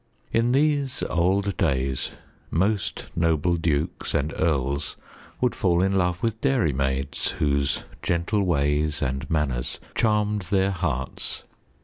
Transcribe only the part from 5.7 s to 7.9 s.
in love with dairymaids whose